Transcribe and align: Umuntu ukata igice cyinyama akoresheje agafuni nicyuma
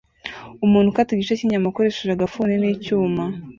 Umuntu 0.65 0.87
ukata 0.89 1.11
igice 1.13 1.33
cyinyama 1.39 1.67
akoresheje 1.71 2.11
agafuni 2.13 2.53
nicyuma 2.57 3.23